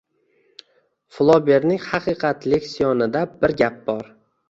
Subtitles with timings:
[1.17, 4.15] Floberning Haqiqat leksikonida bir gap bor